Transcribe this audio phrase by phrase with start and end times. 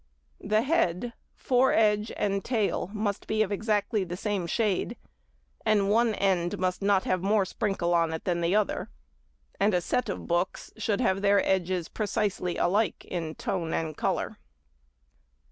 [0.43, 4.97] The head, foredge and tail must be of exactly the same shade,
[5.63, 8.89] and one end must not have more sprinkle on it than the other,
[9.59, 14.39] and a set of books should have their edges precisely alike in tone and colour.